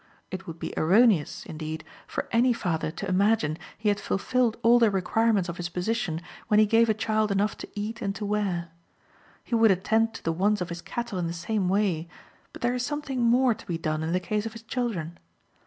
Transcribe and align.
It 0.31 0.47
would 0.47 0.57
be 0.57 0.73
erroneous, 0.77 1.45
indeed, 1.45 1.83
for 2.07 2.27
any 2.31 2.53
father 2.53 2.89
to 2.89 3.07
imagine 3.07 3.59
he 3.77 3.89
had 3.89 3.99
fulfilled 3.99 4.57
all 4.63 4.79
the 4.79 4.89
requirements 4.89 5.47
of 5.47 5.57
his 5.57 5.69
position 5.69 6.23
when 6.47 6.59
he 6.59 6.65
gave 6.65 6.89
a 6.89 6.95
child 6.95 7.31
enough 7.31 7.55
to 7.59 7.69
eat 7.75 8.01
and 8.01 8.15
to 8.15 8.25
wear. 8.25 8.69
He 9.43 9.53
would 9.53 9.69
attend 9.69 10.15
to 10.15 10.23
the 10.23 10.33
wants 10.33 10.59
of 10.59 10.69
his 10.69 10.81
cattle 10.81 11.19
in 11.19 11.27
the 11.27 11.33
same 11.33 11.69
way, 11.69 12.07
but 12.51 12.63
there 12.63 12.73
is 12.73 12.83
something 12.83 13.21
more 13.21 13.53
to 13.53 13.67
be 13.67 13.77
done 13.77 14.01
in 14.01 14.11
the 14.11 14.19
case 14.19 14.47
of 14.47 14.53
his 14.53 14.63
children. 14.63 15.19